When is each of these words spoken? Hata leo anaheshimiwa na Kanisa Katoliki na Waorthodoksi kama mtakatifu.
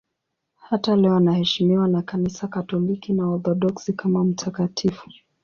Hata 0.55 0.95
leo 0.95 1.15
anaheshimiwa 1.15 1.87
na 1.87 2.01
Kanisa 2.01 2.47
Katoliki 2.47 3.13
na 3.13 3.27
Waorthodoksi 3.27 3.93
kama 3.93 4.23
mtakatifu. 4.23 5.09